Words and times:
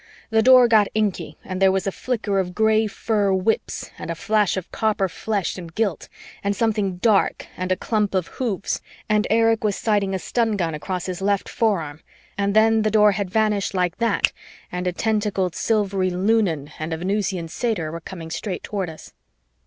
The 0.31 0.41
Door 0.41 0.67
got 0.69 0.87
inky 0.95 1.37
and 1.45 1.61
there 1.61 1.71
was 1.71 1.85
a 1.85 1.91
flicker 1.91 2.39
of 2.39 2.55
gray 2.55 2.87
fur 2.87 3.31
whips 3.35 3.91
and 3.99 4.09
a 4.09 4.15
flash 4.15 4.57
of 4.57 4.71
copper 4.71 5.07
flesh 5.07 5.59
and 5.59 5.71
gilt 5.75 6.09
and 6.43 6.55
something 6.55 6.97
dark 6.97 7.45
and 7.55 7.71
a 7.71 7.75
clump 7.75 8.15
of 8.15 8.25
hoofs 8.39 8.81
and 9.07 9.27
Erich 9.29 9.63
was 9.63 9.75
sighting 9.75 10.15
a 10.15 10.17
stun 10.17 10.55
gun 10.57 10.73
across 10.73 11.05
his 11.05 11.21
left 11.21 11.47
forearm, 11.47 11.99
and 12.35 12.55
then 12.55 12.81
the 12.81 12.89
Door 12.89 13.11
had 13.11 13.29
vanished 13.29 13.75
like 13.75 13.97
that 13.97 14.33
and 14.71 14.87
a 14.87 14.91
tentacled 14.91 15.53
silvery 15.53 16.09
Lunan 16.09 16.71
and 16.79 16.93
a 16.93 16.97
Venusian 16.97 17.47
satyr 17.47 17.91
were 17.91 17.99
coming 18.01 18.31
straight 18.31 18.63
toward 18.63 18.89
us. 18.89 19.13